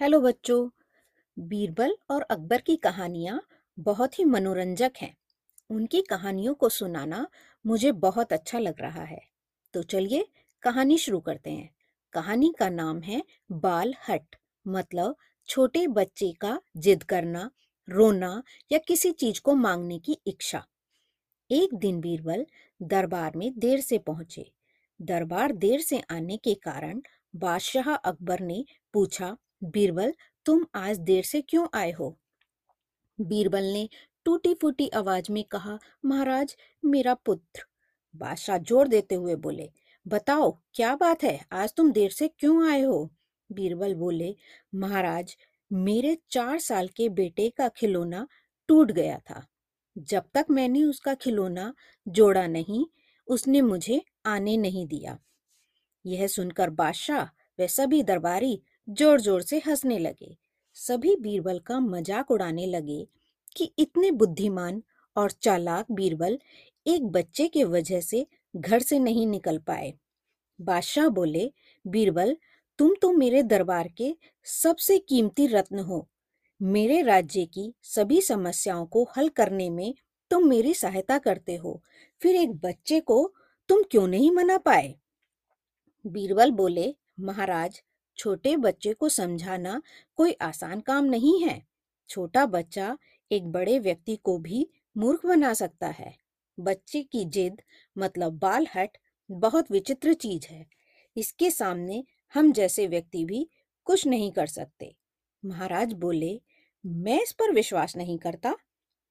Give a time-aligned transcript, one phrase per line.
[0.00, 0.68] Hello बच्चों,
[1.38, 3.42] बीरबल और अकबर की कहानियाँ
[3.78, 5.16] बहुत ही मनोरंजक हैं।
[5.70, 7.26] उनकी कहानियों को सुनाना
[7.66, 9.20] मुझे बहुत अच्छा लग रहा है।
[9.74, 10.28] तो चलिए
[10.62, 11.70] कहानी शुरू करते हैं।
[12.12, 13.22] कहानी का नाम है
[13.52, 14.36] बाल हट
[14.68, 15.16] मतलब
[15.48, 17.50] छोटे बच्चे का जिद करना,
[17.88, 18.42] रोना
[18.72, 20.66] या किसी चीज़ को मांगने की इच्छा।
[21.50, 22.46] एक दिन बीरबल
[22.82, 24.52] दरबार में देर से पहुँचे।
[25.02, 27.02] दरबार देर से आने के कारण
[27.36, 30.14] बादशाह अकबर ने पूछा बीरबल,
[30.46, 32.18] तुम आज देर से क्यों आए हो?
[33.20, 33.88] बीरबल ने
[34.24, 37.64] टूटी फूटी आवाज़ में कहा, महाराज, मेरा पुत्र।
[38.16, 39.70] बादशाह ज़ोर देते हुए बोले,
[40.06, 41.40] बताओ, क्या बात है?
[41.52, 43.10] आज तुम देर से क्यों आए हो?
[43.52, 44.36] बीरबल बोले,
[44.74, 45.36] महाराज,
[45.72, 48.28] मेरे चार साल के बेटे का खिलौना
[48.68, 49.46] टूट गया था।
[49.98, 51.74] जब तक मैंने उसका खिलौना
[52.08, 52.86] जोड़ा नहीं,
[53.28, 55.18] उसने मुझे आने नहीं दिया।
[56.06, 57.24] यह सुनकर बादशाह
[57.58, 60.36] वे सभी दरबारी ज़ोर ज़ोर से हंसने लगे।
[60.76, 63.06] सभी बीरबल का मज़ाक उड़ाने लगे
[63.56, 64.82] कि इतने बुद्धिमान
[65.16, 66.38] और चालाक बीरबल
[66.86, 69.92] एक बच्चे के वजह से घर से नहीं निकल पाए।
[70.58, 71.50] बादशाह बोले,
[71.84, 72.36] बीरबल,
[72.78, 74.14] तुम तो मेरे दरबार के
[74.46, 76.06] सबसे कीमती रत्न हो।
[76.60, 79.94] मेरे राज्य की सभी समस्याओं को हल करने में
[80.30, 81.80] तुम मेरी सहायता करते हो।
[82.20, 83.32] फिर एक बच्चे को
[83.68, 84.94] तुम क्यों नहीं मना पाए?
[86.04, 87.82] बीरबल बोले, महाराज
[88.16, 89.82] छोटे बच्चे को समझाना
[90.16, 91.66] कोई आसान काम नहीं है।
[92.08, 92.98] छोटा बच्चा
[93.32, 96.16] एक बड़े व्यक्ति को भी मूर्ख बना सकता है।
[96.60, 97.62] बच्चे की जिद
[97.98, 98.98] मतलब बाल हट
[99.30, 100.66] बहुत विचित्र चीज़ है।
[101.16, 102.04] इसके सामने
[102.34, 103.50] हम जैसे व्यक्ति भी
[103.84, 104.96] कुछ नहीं कर सकते।
[105.44, 106.40] महाराज बोले,
[106.86, 108.56] मैं इस पर विश्वास नहीं करता।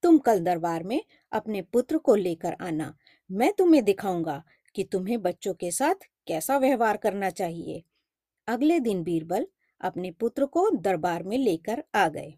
[0.04, 2.98] तुम कल दरबार में अपने पुत्र को लेकर आना।
[3.31, 4.44] मैं तुम्हें दिखाऊँगा
[4.76, 5.96] कि तुम्हें बच्चों के साथ
[6.28, 7.84] कैसा व्यवहार करना चाहिए।
[8.47, 9.47] अगले दिन बीरबल
[9.81, 12.33] अपने पुत्र को दरबार में लेकर आ गए।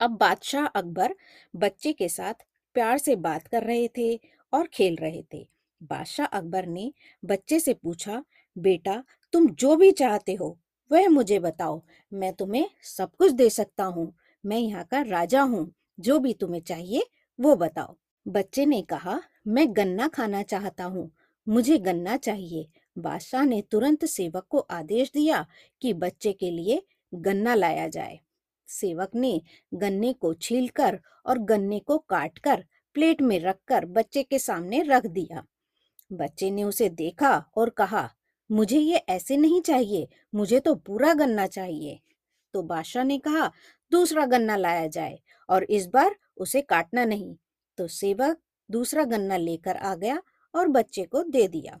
[0.00, 1.14] अब बादशाह अकबर
[1.56, 2.34] बच्चे के साथ
[2.74, 4.20] प्यार से बात कर रहे थे
[4.52, 5.48] और खेल रहे थे।
[5.82, 6.92] बादशाह अकबर ने
[7.24, 8.24] बच्चे से पूछा,
[8.58, 10.58] बेटा, तुम जो भी चाहते हो,
[10.92, 11.82] वह मुझे बताओ।
[12.12, 14.12] मैं तुम्हें सब कुछ दे सकता हूँ।
[14.46, 17.06] मैं यहाँ का राजा हूँ। जो भी तुम्हें चाहिए,
[17.40, 17.96] वो बताओ।
[18.28, 21.10] बच्चे ने कहा, मैं गन्ना खाना चाहता हूँ।
[21.48, 22.68] मुझे गन्ना चाहिए।
[22.98, 25.46] बादशाह ने तुरंत सेवक को आदेश दिया
[25.82, 26.82] कि बच्चे के लिए
[27.14, 28.20] गन्ना लाया जाए।
[28.68, 29.40] सेवक ने
[29.74, 32.64] गन्ने को छीलकर और गन्ने को काटकर
[32.94, 35.44] प्लेट में रखकर बच्चे के सामने रख दिया।
[36.12, 38.10] बच्चे ने उसे देखा और कहा,
[38.50, 42.00] मुझे ये ऐसे नहीं चाहिए, मुझे तो पूरा गन्ना चाहिए।
[42.54, 43.52] तो बादशाह ने कहा,
[43.92, 45.18] दूसरा गन्ना लाया जाए
[45.48, 47.36] और इस बार उसे काटना नहीं।
[47.76, 48.38] तो सेवक
[48.70, 50.22] दूसरा गन्ना लेकर आ गया
[50.54, 51.80] और बच्चे को दे दिया।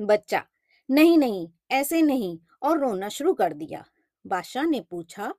[0.00, 0.44] बच्चा,
[0.90, 3.84] नहीं नहीं, ऐसे नहीं। और रोना शुरू कर दिया।
[4.26, 5.34] बादशाह ने पूछा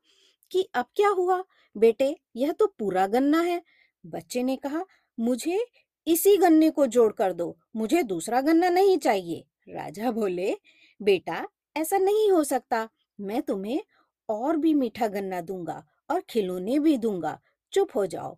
[0.52, 1.44] कि, अब क्या हुआ?
[1.78, 3.62] बेटे, यह तो पूरा गन्ना है।
[4.06, 4.86] बच्चे ने कहा,
[5.20, 5.66] मुझे
[6.08, 10.58] इसी गन्ने को जोड़ कर दो, मुझे दूसरा गन्ना नहीं चाहिए। राजा बोले,
[11.02, 11.48] बेटा,
[11.78, 13.84] ऐसा नहीं हो सकता। मैं तुम्हें
[14.30, 17.40] और भी मीठा गन्ना दूँगा और खिलौने भी दूँगा।
[17.72, 18.38] चुप हो जाओ।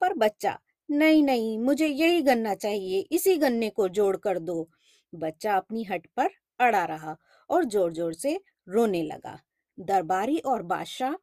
[0.00, 0.58] पर बच्चा,
[0.90, 4.70] नहीं नहीं, मुझे यही गन्ना चाहिए, इसी गन्ने को जोड़ कर दो।
[5.12, 6.28] बच्चा अपनी हट पर
[6.60, 7.16] अड़ा रहा
[7.50, 8.38] और ज़ोर ज़ोर से
[8.68, 9.38] रोने लगा।
[9.78, 11.14] दरबारी और बादशाह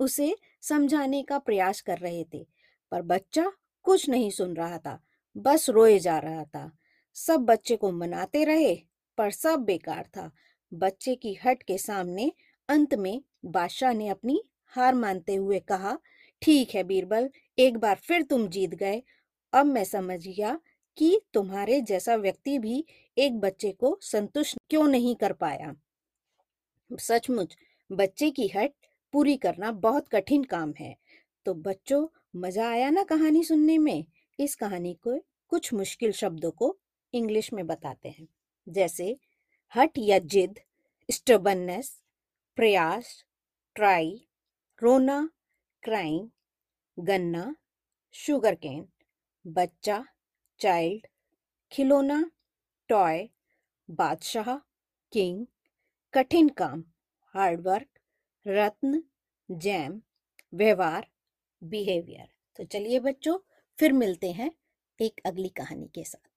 [0.00, 2.46] उसे समझाने का प्रयास कर रहे थे,
[2.92, 3.50] पर बच्चा
[3.86, 4.98] कुछ नहीं सुन रहा था,
[5.36, 6.70] बस रोए जा रहा था।
[7.16, 8.74] सब बच्चे को मनाते रहे,
[9.18, 10.30] पर सब बेकार था।
[10.72, 12.30] बच्चे की हट के सामने
[12.68, 14.40] अंत में बादशाह ने अपनी
[14.74, 15.96] हार मानते हुए कहा,
[16.42, 17.28] ठीक है बीरबल,
[17.58, 19.02] एक बार फिर तुम जीत गए।
[19.52, 20.58] अब मैं समझ गया
[20.96, 22.84] कि तुम्हारे जैसा व्यक्ति भी
[23.18, 25.76] एक बच्चे को संतुष्ट क्यों नहीं कर पाया?
[26.98, 27.56] सचमुच,
[27.92, 28.72] बच्चे की हट
[29.12, 30.96] पूरी करना बहुत कठिन काम है।
[31.44, 34.04] तो बच्चों, मज़ा आया ना कहानी सुनने में?
[34.40, 36.78] इस कहानी को कुछ मुश्किल शब्दों को
[37.14, 38.28] इंग्लिश में बताते हैं।
[38.68, 39.18] जैसे,
[39.76, 40.60] हट या जिद
[41.10, 42.02] स्टबननेस
[42.56, 43.24] प्रयास,
[43.74, 44.28] ट्राई,
[44.82, 45.30] रोना
[45.82, 46.28] क्राइंग
[46.98, 47.56] गन्ना,
[48.12, 48.88] शुगर केन,
[49.46, 50.06] बच्चा,
[50.58, 51.06] चाइल्ड,
[51.72, 52.30] खिलौना
[52.88, 53.28] टॉय,
[53.90, 54.56] बादशाह,
[55.12, 55.46] किंग,
[56.12, 56.84] कठिन काम
[57.34, 57.86] हार्डवर्क
[58.46, 59.02] रत्न,
[59.50, 60.02] जैम,
[60.54, 61.06] व्यवहार,
[61.62, 63.38] बिहेवियर। तो चलिए बच्चों,
[63.78, 64.50] फिर मिलते हैं
[65.00, 66.35] एक अगली कहानी के साथ।